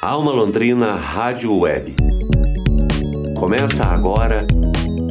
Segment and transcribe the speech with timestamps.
[0.00, 1.96] Alma Londrina Rádio Web.
[3.36, 4.46] Começa agora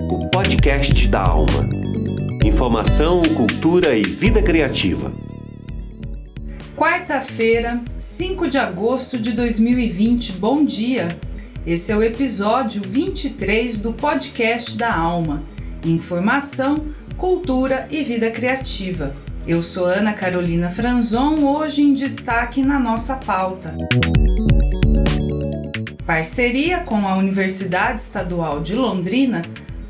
[0.10, 1.68] o podcast da Alma.
[2.42, 5.12] Informação, cultura e vida criativa.
[6.78, 10.32] Quarta-feira, 5 de agosto de 2020.
[10.32, 11.20] Bom dia.
[11.66, 15.44] Esse é o episódio 23 do podcast da Alma.
[15.84, 16.86] Informação,
[17.18, 19.14] cultura e vida criativa.
[19.46, 23.76] Eu sou Ana Carolina Franzon, hoje em destaque na nossa pauta.
[26.08, 29.42] Parceria com a Universidade Estadual de Londrina,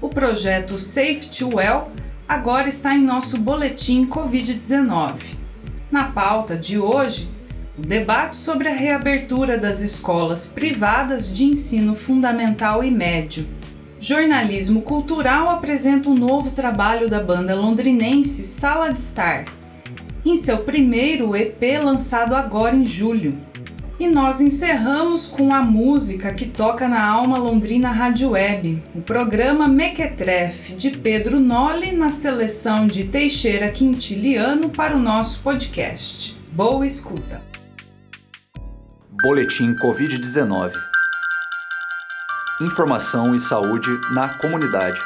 [0.02, 1.91] o projeto Safety Well
[2.27, 5.35] agora está em nosso boletim Covid-19.
[5.91, 7.30] Na pauta de hoje,
[7.77, 13.47] o debate sobre a reabertura das escolas privadas de ensino fundamental e médio
[13.99, 19.45] Jornalismo Cultural apresenta um novo trabalho da banda londrinense Sala de Estar,
[20.25, 23.38] em seu primeiro EP lançado agora em julho.
[24.00, 29.67] E nós encerramos com a música que toca na Alma Londrina Rádio Web, o programa
[29.67, 36.38] Mequetrefe de Pedro Nolli na seleção de Teixeira Quintiliano para o nosso podcast.
[36.52, 37.42] Boa escuta!
[39.23, 40.72] Boletim Covid-19
[42.61, 45.00] informação e saúde na comunidade.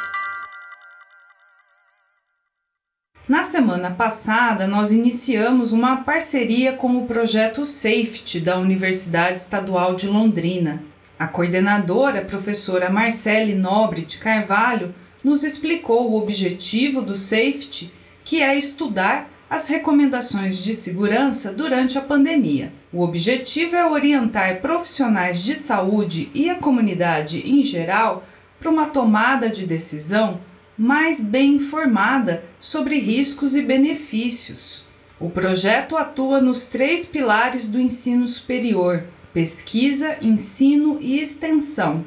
[3.31, 10.05] Na semana passada, nós iniciamos uma parceria com o projeto Safety da Universidade Estadual de
[10.05, 10.83] Londrina.
[11.17, 14.93] A coordenadora, professora Marcele Nobre de Carvalho,
[15.23, 17.89] nos explicou o objetivo do Safety,
[18.21, 22.73] que é estudar as recomendações de segurança durante a pandemia.
[22.91, 28.25] O objetivo é orientar profissionais de saúde e a comunidade em geral
[28.59, 30.50] para uma tomada de decisão
[30.81, 34.83] mais bem informada sobre riscos e benefícios.
[35.19, 42.03] O projeto atua nos três pilares do ensino superior: pesquisa, ensino e extensão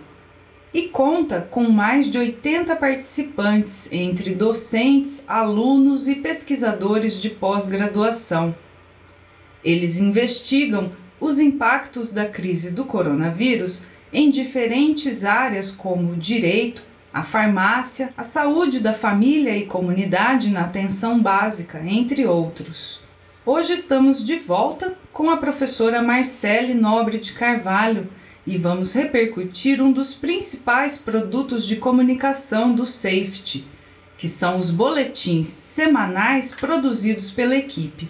[0.72, 8.52] e conta com mais de 80 participantes, entre docentes, alunos e pesquisadores de pós-graduação.
[9.63, 10.90] Eles investigam
[11.20, 16.83] os impactos da crise do coronavírus em diferentes áreas como direito,
[17.14, 22.98] a farmácia, a saúde da família e comunidade na atenção básica, entre outros.
[23.47, 28.08] Hoje estamos de volta com a professora Marcele Nobre de Carvalho
[28.45, 33.64] e vamos repercutir um dos principais produtos de comunicação do Safety,
[34.19, 38.08] que são os boletins semanais produzidos pela equipe.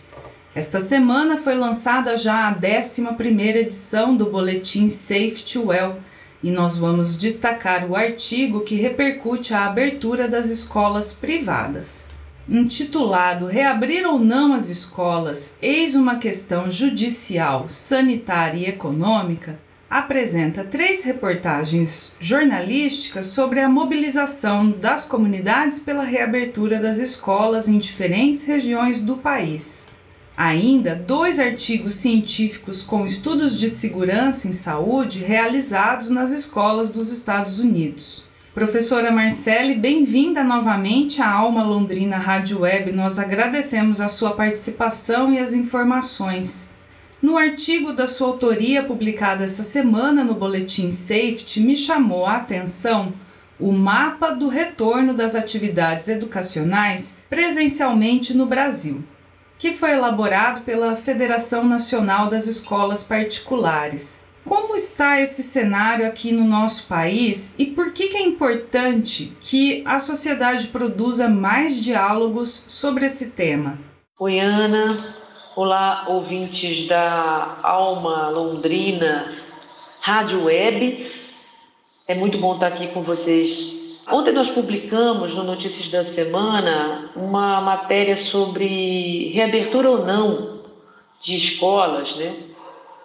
[0.55, 5.99] Esta semana foi lançada já a 11ª edição do boletim Safety Well,
[6.45, 12.11] e nós vamos destacar o artigo que repercute a abertura das escolas privadas.
[12.47, 21.03] Intitulado Reabrir ou não as escolas, eis uma questão judicial, sanitária e econômica, apresenta três
[21.03, 29.17] reportagens jornalísticas sobre a mobilização das comunidades pela reabertura das escolas em diferentes regiões do
[29.17, 29.94] país.
[30.37, 37.61] Ainda dois artigos científicos com estudos de segurança em saúde realizados nas escolas dos Estados
[37.61, 38.25] Unidos.
[38.53, 42.91] Professora Marcele, bem-vinda novamente à Alma Londrina Rádio Web.
[42.91, 46.73] Nós agradecemos a sua participação e as informações.
[47.23, 53.13] No artigo da sua autoria publicado essa semana no Boletim Safety, me chamou a atenção
[53.59, 59.05] o mapa do retorno das atividades educacionais presencialmente no Brasil,
[59.65, 64.29] que foi elaborado pela Federação Nacional das Escolas Particulares.
[64.45, 69.83] Como está esse cenário aqui no nosso país e por que, que é importante que
[69.87, 73.79] a sociedade produza mais diálogos sobre esse tema?
[74.21, 75.17] Oi, Ana.
[75.57, 79.33] Olá, ouvintes da Alma Londrina
[80.03, 81.11] Rádio Web.
[82.07, 83.84] É muito bom estar aqui com vocês.
[84.11, 90.61] Ontem nós publicamos no Notícias da Semana uma matéria sobre reabertura ou não
[91.23, 92.35] de escolas, né?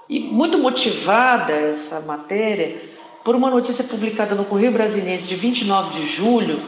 [0.10, 2.82] E muito motivada essa matéria
[3.24, 6.62] por uma notícia publicada no Correio Brasiliense de 29 de julho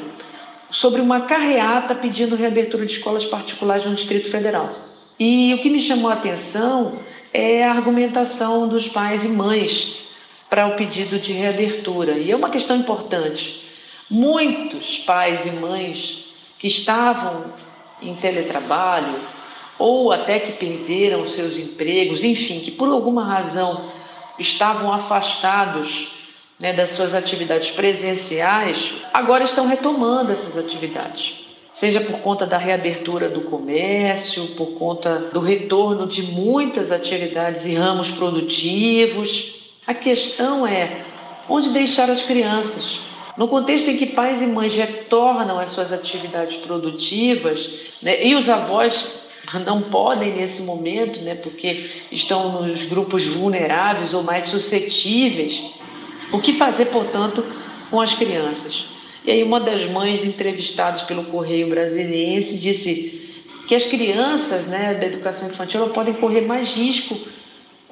[0.70, 4.74] sobre uma carreata pedindo reabertura de escolas particulares no Distrito Federal.
[5.20, 6.94] E o que me chamou a atenção
[7.34, 10.08] é a argumentação dos pais e mães
[10.50, 12.18] para o pedido de reabertura.
[12.18, 13.71] E é uma questão importante.
[14.12, 16.26] Muitos pais e mães
[16.60, 17.54] que estavam
[18.02, 19.20] em teletrabalho
[19.80, 23.90] ou até que perderam seus empregos, enfim, que por alguma razão
[24.38, 26.10] estavam afastados
[26.60, 31.42] né, das suas atividades presenciais, agora estão retomando essas atividades
[31.74, 37.74] seja por conta da reabertura do comércio, por conta do retorno de muitas atividades e
[37.74, 39.56] ramos produtivos.
[39.88, 41.06] A questão é
[41.50, 43.00] onde deixar as crianças.
[43.38, 47.70] No contexto em que pais e mães retornam às suas atividades produtivas
[48.02, 49.22] né, e os avós
[49.66, 55.64] não podem nesse momento, né, porque estão nos grupos vulneráveis ou mais suscetíveis,
[56.32, 57.44] o que fazer, portanto,
[57.90, 58.86] com as crianças?
[59.26, 63.22] E aí uma das mães entrevistadas pelo Correio Brasiliense disse
[63.68, 67.18] que as crianças né, da educação infantil podem correr mais risco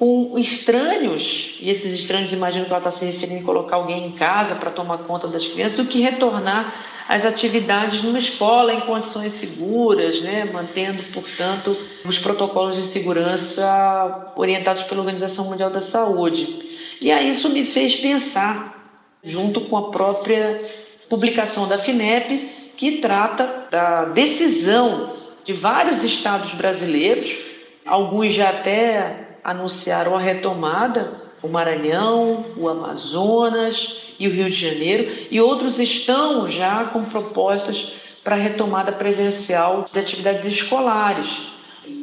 [0.00, 4.12] com estranhos, e esses estranhos imagino que ela está se referindo em colocar alguém em
[4.12, 9.34] casa para tomar conta das crianças, do que retornar às atividades numa escola em condições
[9.34, 16.96] seguras, né, mantendo, portanto, os protocolos de segurança orientados pela Organização Mundial da Saúde.
[16.98, 20.66] E aí isso me fez pensar, junto com a própria
[21.10, 25.12] publicação da FINEP, que trata da decisão
[25.44, 27.36] de vários estados brasileiros,
[27.84, 35.26] alguns já até anunciaram a retomada, o Maranhão, o Amazonas e o Rio de Janeiro,
[35.30, 37.92] e outros estão já com propostas
[38.22, 41.42] para retomada presencial de atividades escolares.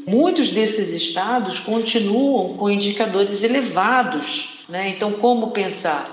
[0.08, 4.90] Muitos desses estados continuam com indicadores elevados, né?
[4.90, 6.06] Então, como pensar?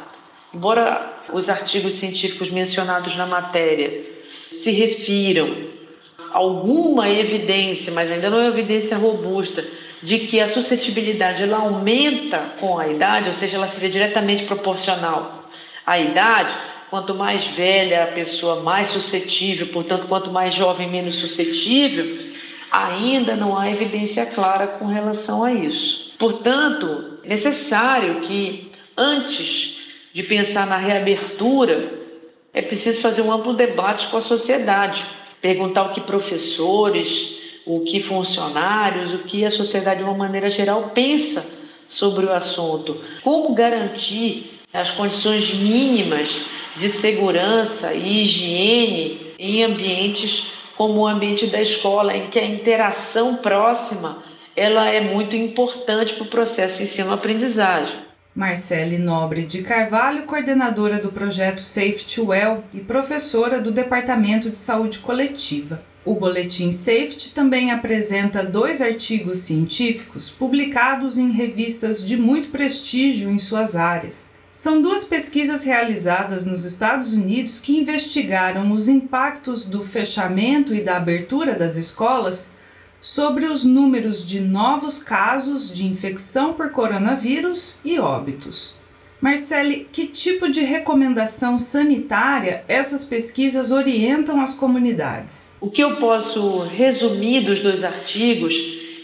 [0.53, 4.03] Embora os artigos científicos mencionados na matéria
[4.53, 5.65] se refiram
[6.33, 9.65] alguma evidência, mas ainda não é evidência robusta,
[10.05, 14.45] de que a suscetibilidade ela aumenta com a idade, ou seja, ela se vê diretamente
[14.45, 15.49] proporcional
[15.87, 16.55] à idade.
[16.91, 22.35] Quanto mais velha a pessoa, mais suscetível, portanto, quanto mais jovem, menos suscetível,
[22.71, 26.13] ainda não há evidência clara com relação a isso.
[26.19, 29.79] Portanto, é necessário que, antes
[30.13, 31.91] de pensar na reabertura,
[32.53, 35.05] é preciso fazer um amplo debate com a sociedade,
[35.41, 40.91] perguntar o que professores, o que funcionários, o que a sociedade de uma maneira geral
[40.95, 41.45] pensa
[41.89, 43.01] sobre o assunto.
[43.23, 46.45] Como garantir as condições mínimas
[46.77, 50.47] de segurança e higiene em ambientes
[50.77, 54.23] como o ambiente da escola, em que a interação próxima
[54.57, 58.05] ela é muito importante para o processo ensino-aprendizagem.
[58.35, 64.99] Marcele Nobre de Carvalho, coordenadora do projeto Safety Well e professora do Departamento de Saúde
[64.99, 65.81] Coletiva.
[66.05, 73.39] O Boletim Safety também apresenta dois artigos científicos publicados em revistas de muito prestígio em
[73.39, 74.35] suas áreas.
[74.53, 80.99] São duas pesquisas realizadas nos Estados Unidos que investigaram os impactos do fechamento e da
[80.99, 82.49] abertura das escolas
[83.01, 88.77] sobre os números de novos casos de infecção por coronavírus e óbitos.
[89.25, 95.57] Marcele, que tipo de recomendação sanitária essas pesquisas orientam as comunidades?
[95.63, 98.55] O que eu posso resumir dos dois artigos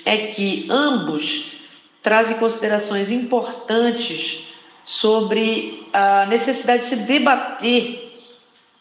[0.04, 1.56] é que ambos
[2.02, 4.44] trazem considerações importantes
[4.84, 8.12] sobre a necessidade de se debater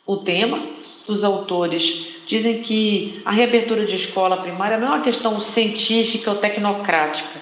[0.06, 0.60] o tema.
[1.08, 6.36] Os autores dizem que a reabertura de escola primária não é uma questão científica ou
[6.36, 7.40] tecnocrática,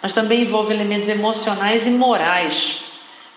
[0.00, 2.81] mas também envolve elementos emocionais e morais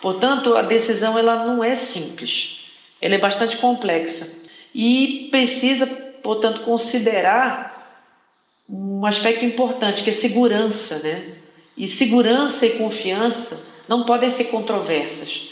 [0.02, 2.60] Portanto, a decisão ela não é simples,
[3.02, 4.30] ela é bastante complexa
[4.74, 5.88] e precisa,
[6.22, 7.76] portanto, considerar
[8.70, 11.36] um aspecto importante que é segurança, né?
[11.78, 15.50] E segurança e confiança não podem ser controversas.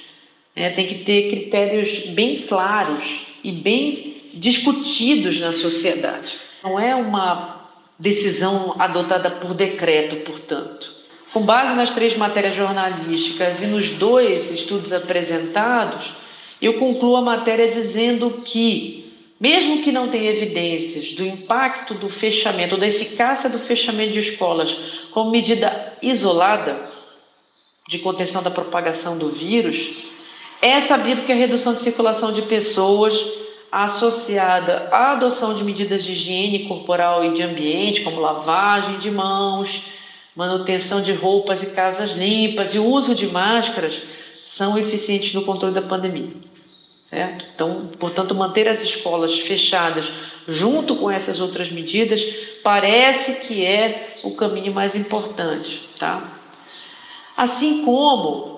[0.56, 0.70] Né?
[0.72, 6.40] Tem que ter critérios bem claros e bem discutidos na sociedade.
[6.64, 7.70] Não é uma
[8.00, 11.03] decisão adotada por decreto, portanto.
[11.34, 16.14] Com base nas três matérias jornalísticas e nos dois estudos apresentados,
[16.62, 22.76] eu concluo a matéria dizendo que, mesmo que não tenha evidências do impacto do fechamento,
[22.76, 24.78] ou da eficácia do fechamento de escolas
[25.10, 26.92] como medida isolada
[27.90, 29.90] de contenção da propagação do vírus,
[30.62, 33.14] é sabido que a redução de circulação de pessoas
[33.72, 39.82] associada à adoção de medidas de higiene corporal e de ambiente, como lavagem de mãos,
[40.36, 44.02] manutenção de roupas e casas limpas e o uso de máscaras
[44.42, 46.34] são eficientes no controle da pandemia.
[47.06, 47.46] Certo?
[47.54, 50.12] Então, portanto, manter as escolas fechadas
[50.48, 52.24] junto com essas outras medidas
[52.64, 56.40] parece que é o caminho mais importante, tá?
[57.38, 58.54] Assim como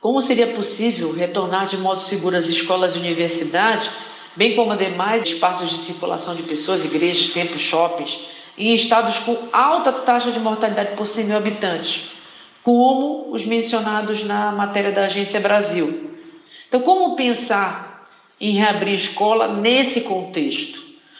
[0.00, 3.90] como seria possível retornar de modo seguro às escolas e universidades,
[4.34, 8.18] bem como demais espaços de circulação de pessoas, igrejas, templos, shoppings,
[8.60, 12.10] em estados com alta taxa de mortalidade por 100 mil habitantes,
[12.62, 16.18] como os mencionados na matéria da Agência Brasil.
[16.68, 18.06] Então, como pensar
[18.38, 20.78] em reabrir escola nesse contexto,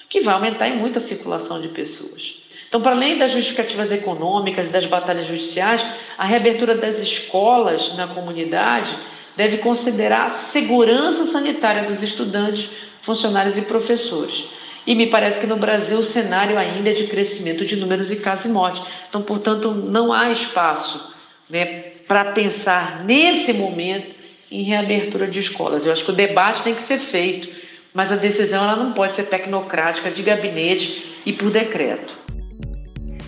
[0.08, 2.42] que vai aumentar em muita circulação de pessoas?
[2.68, 5.84] Então, para além das justificativas econômicas e das batalhas judiciais,
[6.18, 8.94] a reabertura das escolas na comunidade
[9.34, 12.68] deve considerar a segurança sanitária dos estudantes,
[13.00, 14.44] funcionários e professores.
[14.90, 18.16] E me parece que no Brasil o cenário ainda é de crescimento de números e
[18.16, 18.82] casos e mortes.
[19.08, 21.14] Então, portanto, não há espaço
[21.48, 21.64] né,
[22.08, 24.16] para pensar nesse momento
[24.50, 25.86] em reabertura de escolas.
[25.86, 27.48] Eu acho que o debate tem que ser feito,
[27.94, 32.18] mas a decisão ela não pode ser tecnocrática, de gabinete e por decreto.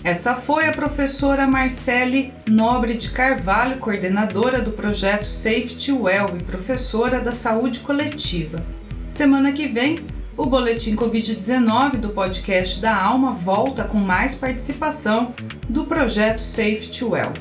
[0.03, 7.21] Essa foi a professora Marcele Nobre de Carvalho, coordenadora do projeto Safety Well e professora
[7.21, 8.61] da saúde coletiva.
[9.07, 10.05] Semana que vem,
[10.35, 15.33] o boletim Covid-19 do podcast da Alma volta com mais participação
[15.69, 17.33] do projeto Safety Well.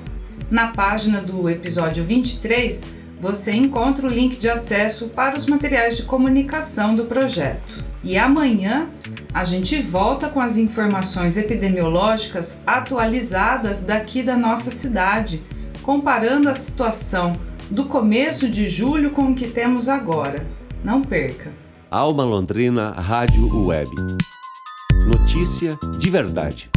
[0.51, 6.03] Na página do episódio 23, você encontra o link de acesso para os materiais de
[6.03, 7.83] comunicação do projeto.
[8.05, 8.91] E amanhã
[9.33, 15.41] a gente volta com as informações epidemiológicas atualizadas daqui da nossa cidade,
[15.83, 17.39] comparando a situação
[17.71, 20.47] do começo de julho com o que temos agora.
[20.85, 21.62] Não perca!
[21.93, 23.91] Alma Londrina Rádio Web.
[25.07, 26.71] Notícia de verdade.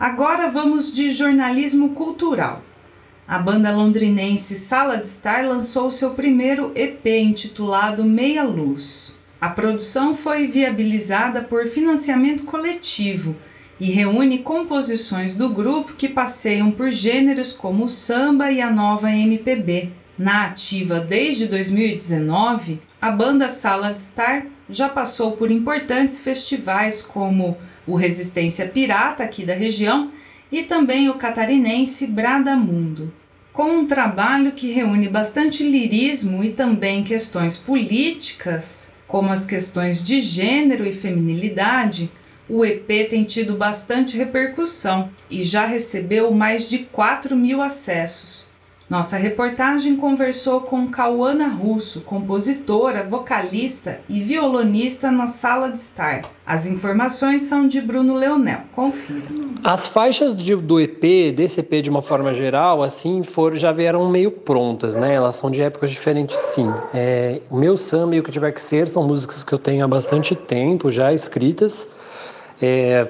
[0.00, 2.60] Agora vamos de jornalismo cultural.
[3.24, 9.16] A banda londrinense Sala de Estar lançou seu primeiro EP intitulado Meia Luz.
[9.40, 13.36] A produção foi viabilizada por financiamento coletivo
[13.78, 19.08] e reúne composições do grupo que passeiam por gêneros como o samba e a nova
[19.12, 20.01] MPB.
[20.18, 27.56] Na ativa desde 2019, a banda Sala de Estar já passou por importantes festivais como
[27.86, 30.12] o Resistência Pirata aqui da região
[30.50, 33.12] e também o catarinense Bradamundo.
[33.54, 40.20] Com um trabalho que reúne bastante lirismo e também questões políticas, como as questões de
[40.20, 42.10] gênero e feminilidade,
[42.48, 48.51] o EP tem tido bastante repercussão e já recebeu mais de 4 mil acessos.
[48.90, 56.22] Nossa reportagem conversou com Cauana Russo, compositora, vocalista e violonista na Sala de Estar.
[56.44, 58.60] As informações são de Bruno Leonel.
[58.72, 59.22] Confira.
[59.64, 64.10] As faixas de, do EP, desse EP de uma forma geral, assim, foram, já vieram
[64.10, 65.14] meio prontas, né?
[65.14, 66.70] Elas são de épocas diferentes, sim.
[66.92, 69.84] É, o meu samba e o que tiver que ser são músicas que eu tenho
[69.84, 71.94] há bastante tempo já escritas.
[72.60, 73.08] É,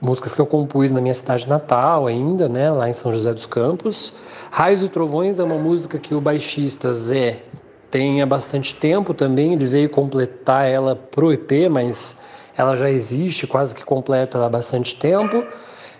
[0.00, 3.46] músicas que eu compus na minha cidade natal ainda, né, lá em São José dos
[3.46, 4.12] Campos.
[4.50, 7.42] Raios e Trovões é uma música que o baixista Zé
[7.90, 12.16] tem há bastante tempo também, ele veio completar ela pro EP, mas
[12.56, 15.44] ela já existe, quase que completa há bastante tempo.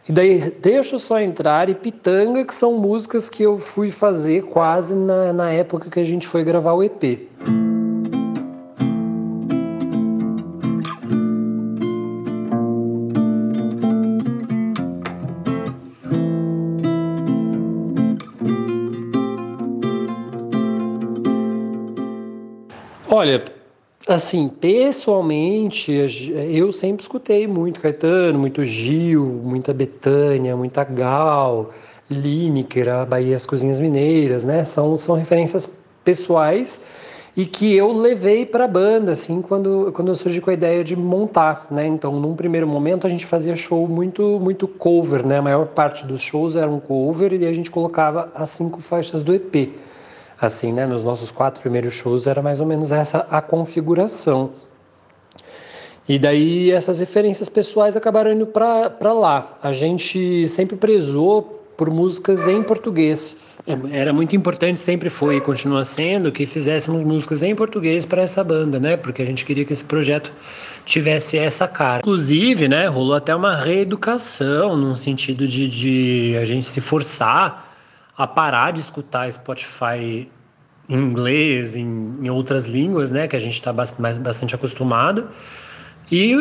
[0.09, 4.95] E daí Deixa Só Entrar e Pitanga, que são músicas que eu fui fazer quase
[4.95, 7.29] na, na época que a gente foi gravar o EP.
[23.17, 23.43] Olha,
[24.07, 25.91] assim, pessoalmente,
[26.53, 31.71] eu sempre escutei muito Caetano, muito Gil, muita Betânia, muita Gal,
[32.11, 34.67] Lineker, a Bahia as Cozinhas Mineiras, né?
[34.67, 35.67] São, são referências
[36.05, 36.83] pessoais
[37.35, 40.85] e que eu levei para a banda, assim, quando, quando eu surgi com a ideia
[40.85, 41.87] de montar, né?
[41.87, 45.39] Então, num primeiro momento, a gente fazia show muito, muito cover, né?
[45.39, 49.33] A maior parte dos shows eram cover e a gente colocava as cinco faixas do
[49.33, 49.71] EP
[50.41, 50.87] assim, né?
[50.87, 54.51] Nos nossos quatro primeiros shows era mais ou menos essa a configuração.
[56.09, 59.59] E daí essas referências pessoais acabaram indo para lá.
[59.63, 63.39] A gente sempre prezou por músicas em português.
[63.91, 68.45] Era muito importante, sempre foi e continua sendo, que fizéssemos músicas em português para essa
[68.45, 68.97] banda, né?
[68.97, 70.33] Porque a gente queria que esse projeto
[70.85, 71.99] tivesse essa cara.
[71.99, 77.66] Inclusive, né, rolou até uma reeducação, num sentido de, de a gente se forçar
[78.17, 80.29] a parar de escutar Spotify
[80.89, 85.29] em inglês, em, em outras línguas, né, que a gente está bastante, acostumado,
[86.11, 86.35] e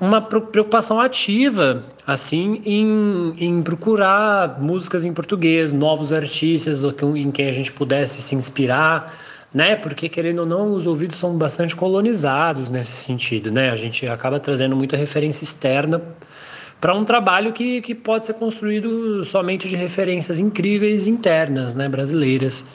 [0.00, 6.82] uma preocupação ativa, assim, em, em procurar músicas em português, novos artistas
[7.14, 9.14] em quem a gente pudesse se inspirar,
[9.54, 9.76] né?
[9.76, 13.70] Porque querendo ou não, os ouvidos são bastante colonizados nesse sentido, né?
[13.70, 16.02] A gente acaba trazendo muita referência externa
[16.82, 22.66] para um trabalho que, que pode ser construído somente de referências incríveis internas, né, brasileiras.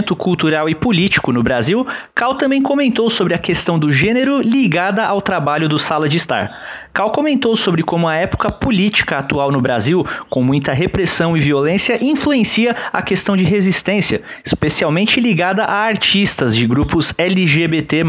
[0.00, 5.04] Momento cultural e político no Brasil, Cal também comentou sobre a questão do gênero ligada
[5.04, 6.88] ao trabalho do Sala de Estar.
[6.92, 12.02] Cal comentou sobre como a época política atual no Brasil, com muita repressão e violência,
[12.02, 18.02] influencia a questão de resistência, especialmente ligada a artistas de grupos LGBT.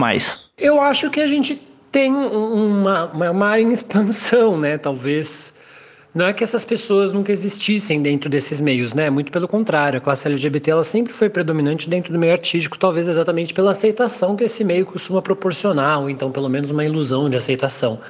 [0.58, 1.60] Eu acho que a gente
[1.92, 4.78] tem uma, uma, uma expansão, né?
[4.78, 5.54] Talvez
[6.14, 9.10] não é que essas pessoas nunca existissem dentro desses meios, né?
[9.10, 13.08] Muito pelo contrário, a classe LGBT ela sempre foi predominante dentro do meio artístico, talvez
[13.08, 17.38] exatamente pela aceitação que esse meio costuma proporcionar, ou então pelo menos uma ilusão de
[17.38, 18.02] aceitação,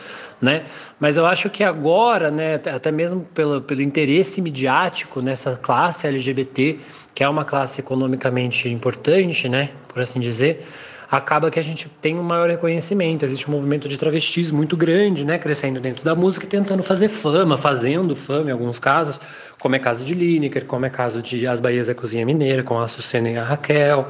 [0.41, 0.65] né?
[0.99, 6.79] Mas eu acho que agora, né, até mesmo pelo, pelo interesse midiático nessa classe LGBT,
[7.13, 10.65] que é uma classe economicamente importante, né, por assim dizer,
[11.11, 13.25] acaba que a gente tem um maior reconhecimento.
[13.25, 17.09] Existe um movimento de travestis muito grande, né, crescendo dentro da música e tentando fazer
[17.09, 19.19] fama, fazendo fama em alguns casos,
[19.59, 22.79] como é caso de Lineker, como é caso de As Bahias da Cozinha Mineira, com
[22.79, 24.07] a Sucena e a Raquel,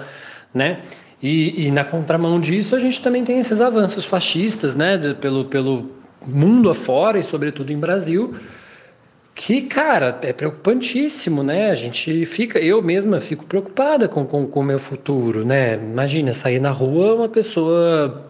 [0.54, 0.82] né?
[1.20, 5.46] E, e, na contramão disso, a gente também tem esses avanços fascistas, né, de, pelo,
[5.46, 5.92] pelo
[6.26, 8.34] mundo afora e, sobretudo, em Brasil,
[9.34, 11.72] que, cara, é preocupantíssimo, né?
[11.72, 15.76] A gente fica, eu mesma fico preocupada com, com, com o meu futuro, né?
[15.76, 18.30] Imagina, sair na rua uma pessoa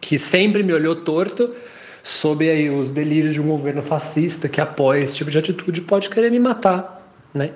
[0.00, 1.54] que sempre me olhou torto
[2.02, 6.08] sob aí os delírios de um governo fascista que apoia esse tipo de atitude pode
[6.10, 7.50] querer me matar, né?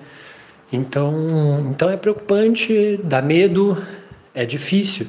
[0.73, 3.83] Então, então é preocupante, dá medo,
[4.35, 5.07] é difícil.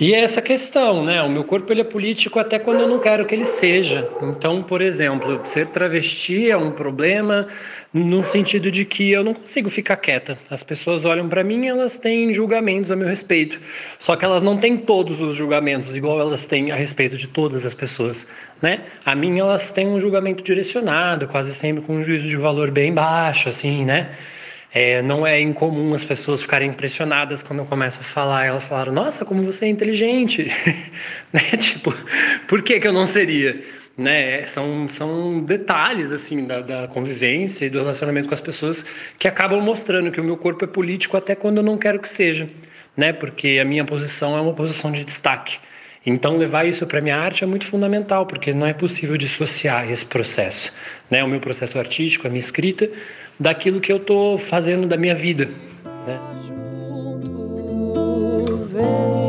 [0.00, 1.22] E é essa questão, né?
[1.22, 4.10] O meu corpo ele é político até quando eu não quero que ele seja.
[4.20, 7.46] Então, por exemplo, ser travesti é um problema
[7.94, 10.36] no sentido de que eu não consigo ficar quieta.
[10.50, 13.60] As pessoas olham para mim, elas têm julgamentos a meu respeito.
[13.96, 17.64] Só que elas não têm todos os julgamentos igual elas têm a respeito de todas
[17.64, 18.26] as pessoas,
[18.60, 18.80] né?
[19.04, 22.92] A mim elas têm um julgamento direcionado, quase sempre com um juízo de valor bem
[22.92, 24.10] baixo, assim, né?
[24.72, 28.46] É, não é incomum as pessoas ficarem impressionadas quando eu começo a falar.
[28.46, 30.50] Elas falaram: Nossa, como você é inteligente!
[31.32, 31.40] né?
[31.58, 31.92] Tipo,
[32.46, 33.62] por que, que eu não seria?
[33.98, 34.44] Né?
[34.46, 39.60] São, são detalhes assim da, da, convivência e do relacionamento com as pessoas que acabam
[39.60, 42.48] mostrando que o meu corpo é político até quando eu não quero que seja,
[42.96, 43.12] né?
[43.12, 45.58] Porque a minha posição é uma posição de destaque.
[46.06, 50.06] Então levar isso para minha arte é muito fundamental, porque não é possível dissociar esse
[50.06, 50.74] processo,
[51.10, 51.22] né?
[51.22, 52.88] O meu processo artístico, a minha escrita,
[53.40, 55.48] daquilo que eu estou fazendo da minha vida.
[56.06, 56.20] Né?
[58.68, 59.19] Vem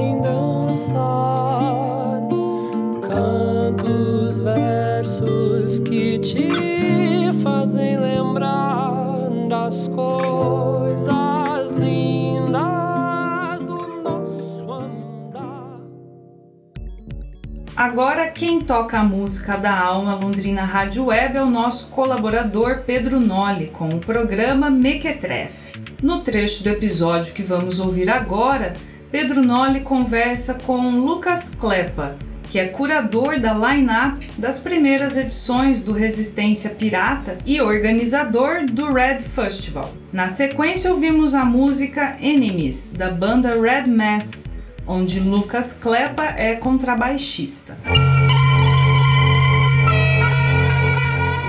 [17.82, 23.20] Agora, quem toca a música da alma Londrina Rádio Web é o nosso colaborador Pedro
[23.20, 25.82] Nolli com o programa Mequetrefe.
[26.00, 28.74] No trecho do episódio que vamos ouvir agora,
[29.10, 32.20] Pedro Nolli conversa com Lucas Klepa,
[32.52, 39.22] que é curador da line-up das primeiras edições do Resistência Pirata e organizador do Red
[39.22, 39.92] Festival.
[40.14, 44.61] Na sequência, ouvimos a música Enemies, da banda Red Mass,
[44.92, 47.78] onde Lucas Klepa é contrabaixista.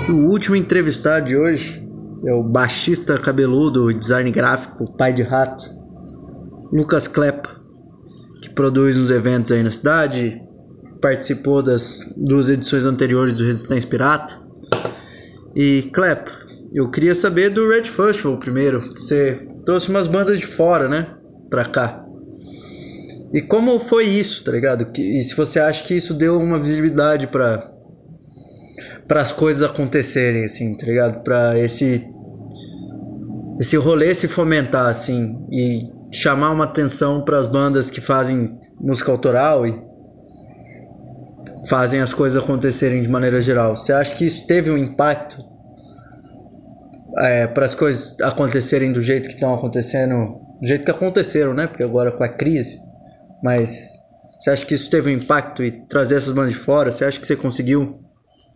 [0.07, 1.85] O último entrevistado de hoje
[2.25, 5.65] é o baixista cabeludo, design gráfico, pai de rato,
[6.71, 7.49] Lucas Klepa,
[8.41, 10.41] que produz uns eventos aí na cidade,
[11.01, 14.37] participou das duas edições anteriores do Resistência Pirata.
[15.53, 16.31] E Klepa,
[16.73, 21.13] eu queria saber do Red Festival primeiro, que você trouxe umas bandas de fora, né,
[21.49, 22.02] pra cá.
[23.33, 24.87] E como foi isso, tá ligado?
[24.95, 27.71] E se você acha que isso deu uma visibilidade para
[29.07, 31.23] para as coisas acontecerem assim, tá ligado?
[31.23, 32.07] Para esse
[33.59, 39.11] esse rolê se fomentar assim e chamar uma atenção para as bandas que fazem música
[39.11, 39.81] autoral e
[41.67, 43.75] fazem as coisas acontecerem de maneira geral.
[43.75, 45.43] Você acha que isso teve um impacto
[47.17, 51.65] é, para as coisas acontecerem do jeito que estão acontecendo, do jeito que aconteceram, né?
[51.65, 52.82] Porque agora com a crise
[53.43, 53.99] mas
[54.39, 56.91] você acha que isso teve um impacto e trazer essas bandas de fora?
[56.91, 58.01] Você acha que você conseguiu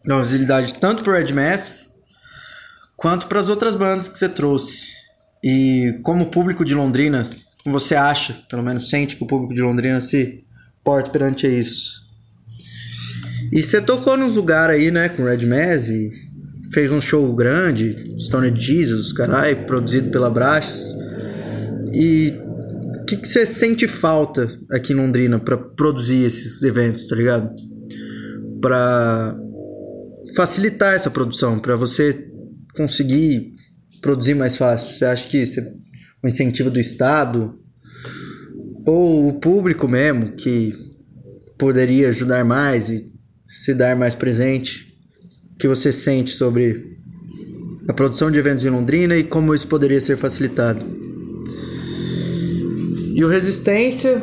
[0.05, 1.91] dar visibilidade tanto para o Red Mass
[2.95, 4.87] quanto para as outras bandas que você trouxe?
[5.43, 7.23] E como público de Londrina,
[7.65, 10.43] você acha, pelo menos sente que o público de Londrina se
[10.83, 12.01] porta perante isso?
[13.51, 16.09] E você tocou nos lugares aí, né, com Red Mass e
[16.73, 20.93] fez um show grande, Stone Jesus, caralho, produzido pela Brachas.
[21.93, 22.46] E
[23.07, 27.49] que, que você sente falta aqui em Londrina para produzir esses eventos, tá ligado?
[28.61, 29.35] Para
[30.35, 32.29] facilitar essa produção, para você
[32.75, 33.53] conseguir
[34.01, 34.93] produzir mais fácil.
[34.93, 35.73] Você acha que isso é
[36.23, 37.57] um incentivo do Estado,
[38.85, 40.73] ou o público mesmo que
[41.57, 43.11] poderia ajudar mais e
[43.47, 44.97] se dar mais presente,
[45.57, 46.97] que você sente sobre
[47.87, 51.06] a produção de eventos em Londrina e como isso poderia ser facilitado.
[53.17, 54.21] E o Resistência,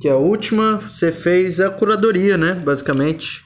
[0.00, 2.54] que é a última, você fez a curadoria, né?
[2.54, 3.42] Basicamente,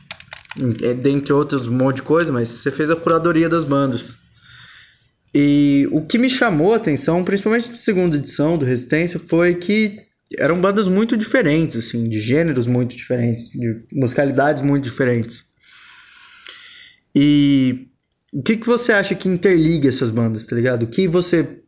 [0.82, 4.18] é, dentre outros um monte de coisa, mas você fez a curadoria das bandas.
[5.34, 9.98] E o que me chamou a atenção, principalmente na segunda edição do Resistência, foi que
[10.38, 15.46] eram bandas muito diferentes, assim, de gêneros muito diferentes, de musicalidades muito diferentes.
[17.14, 17.88] E
[18.30, 20.82] o que, que você acha que interliga essas bandas, tá ligado?
[20.82, 21.62] O que você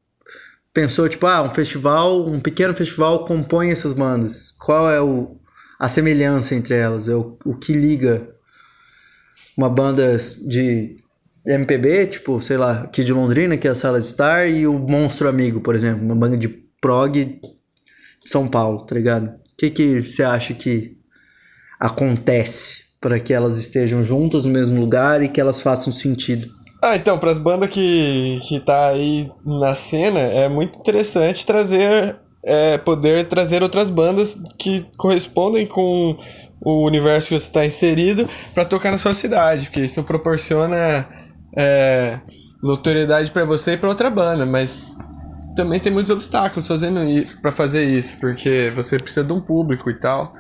[0.73, 4.53] pensou, tipo, ah, um festival, um pequeno festival compõe essas bandas.
[4.53, 5.37] Qual é o,
[5.79, 7.09] a semelhança entre elas?
[7.09, 8.35] É o, o que liga
[9.57, 10.97] uma banda de
[11.45, 14.79] MPB, tipo, sei lá, aqui de Londrina, que é a Sala de Star, e o
[14.79, 16.49] Monstro Amigo, por exemplo, uma banda de
[16.81, 17.41] prog
[18.25, 19.29] são Paulo, tá ligado?
[19.29, 20.97] O que que você acha que
[21.81, 26.49] acontece para que elas estejam juntas no mesmo lugar e que elas façam sentido?
[26.81, 32.17] Ah, então, para as bandas que, que tá aí na cena, é muito interessante trazer,
[32.45, 36.17] é, poder trazer outras bandas que correspondem com
[36.61, 41.09] o universo que você está inserido para tocar na sua cidade, porque isso proporciona
[41.57, 42.21] é,
[42.63, 44.85] notoriedade para você e para outra banda, mas
[45.57, 47.01] também tem muitos obstáculos fazendo
[47.43, 50.33] para fazer isso, porque você precisa de um público e tal.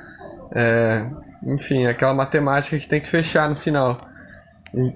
[0.55, 1.11] É,
[1.45, 4.08] enfim, aquela matemática que tem que fechar no final.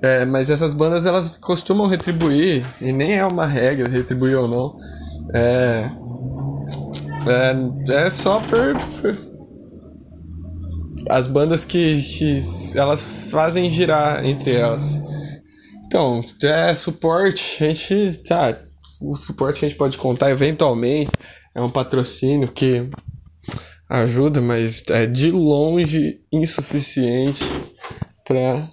[0.02, 4.76] É, mas essas bandas elas costumam retribuir, e nem é uma regra retribuir ou não.
[5.34, 5.90] É,
[7.26, 9.16] é, é só por, por,
[11.08, 12.42] as bandas que, que
[12.76, 15.00] elas fazem girar entre elas.
[15.86, 18.56] Então, é suporte, a gente tá
[19.02, 21.10] o suporte a gente pode contar eventualmente
[21.54, 22.88] é um patrocínio que
[23.88, 27.44] ajuda, mas é de longe insuficiente
[28.26, 28.68] para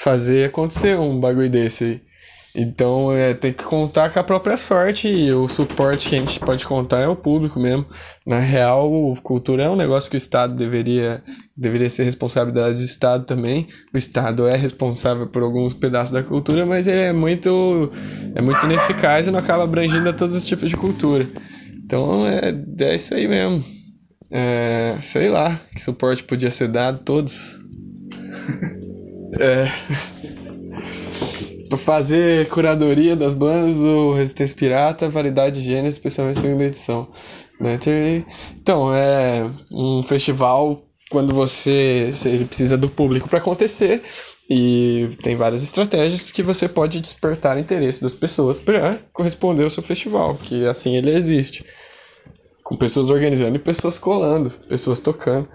[0.00, 2.10] fazer acontecer um bagulho desse aí.
[2.56, 6.40] Então é, tem que contar com a própria sorte e o suporte que a gente
[6.40, 7.86] pode contar é o público mesmo.
[8.26, 8.90] Na real,
[9.22, 11.22] cultura é um negócio que o Estado deveria,
[11.56, 13.68] deveria ser responsabilidade do Estado também.
[13.94, 17.88] O Estado é responsável por alguns pedaços da cultura, mas ele é muito,
[18.34, 21.28] é muito ineficaz e não acaba abrangindo a todos os tipos de cultura.
[21.84, 23.64] Então é, é isso aí mesmo.
[24.32, 27.56] É, sei lá, que suporte podia ser dado, todos.
[29.38, 29.66] é
[31.76, 37.08] fazer curadoria das bandas do Resistência Pirata, validade de gênero, especialmente segunda edição.
[37.60, 37.78] Né?
[38.60, 44.02] Então, é um festival quando você, você precisa do público para acontecer
[44.48, 49.82] e tem várias estratégias que você pode despertar interesse das pessoas para corresponder ao seu
[49.82, 51.64] festival, que assim ele existe.
[52.70, 55.48] Com pessoas organizando e pessoas colando, pessoas tocando.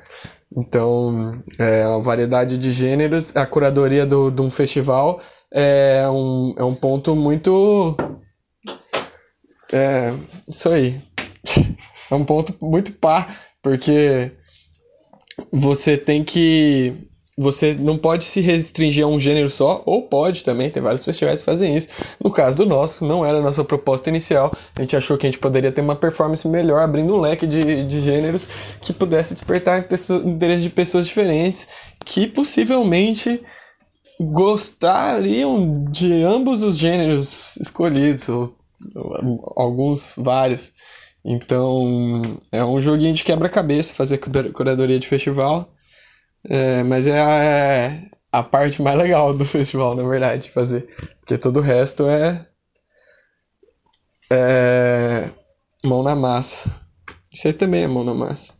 [0.54, 3.34] Então, é uma variedade de gêneros.
[3.38, 7.96] A curadoria do, de um festival é um, é um ponto muito.
[9.72, 10.14] É.
[10.46, 11.00] Isso aí.
[12.12, 13.26] É um ponto muito pá,
[13.64, 14.32] porque
[15.52, 16.94] você tem que.
[17.38, 21.42] Você não pode se restringir a um gênero só, ou pode também, tem vários festivais
[21.42, 21.90] que fazem isso.
[22.24, 24.54] No caso do nosso, não era a nossa proposta inicial.
[24.74, 27.84] A gente achou que a gente poderia ter uma performance melhor, abrindo um leque de,
[27.84, 28.48] de gêneros
[28.80, 29.86] que pudesse despertar
[30.24, 31.68] interesse de pessoas diferentes,
[32.06, 33.42] que possivelmente
[34.18, 38.56] gostariam de ambos os gêneros escolhidos, ou,
[38.96, 40.72] ou alguns, vários.
[41.24, 44.20] Então, é um joguinho de quebra-cabeça fazer
[44.54, 45.75] curadoria de festival.
[46.50, 50.88] É, mas é a, é a parte mais legal do festival, na verdade, fazer.
[51.20, 52.46] Porque todo o resto é.
[54.32, 55.30] É.
[55.84, 56.70] Mão na massa.
[57.32, 58.54] Isso aí também é mão na massa.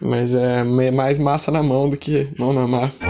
[0.00, 3.06] Mas é mais massa na mão do que mão na massa.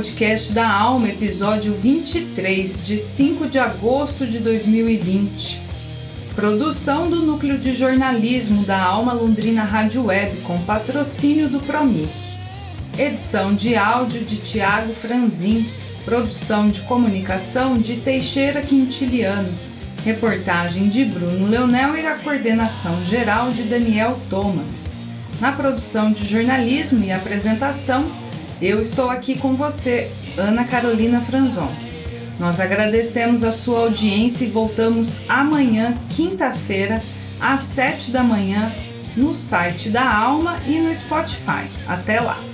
[0.00, 5.60] Podcast da Alma, episódio 23, de 5 de agosto de 2020.
[6.34, 12.08] Produção do Núcleo de Jornalismo da Alma Londrina Rádio Web, com patrocínio do Promic.
[12.98, 15.68] Edição de áudio de Tiago Franzin.
[16.06, 19.52] Produção de comunicação de Teixeira Quintiliano.
[20.02, 24.92] Reportagem de Bruno Leonel e a coordenação geral de Daniel Thomas.
[25.38, 28.10] Na produção de jornalismo e apresentação,
[28.60, 31.68] eu estou aqui com você, Ana Carolina Franzon.
[32.38, 37.02] Nós agradecemos a sua audiência e voltamos amanhã, quinta-feira,
[37.40, 38.72] às sete da manhã,
[39.16, 41.68] no site da Alma e no Spotify.
[41.86, 42.49] Até lá!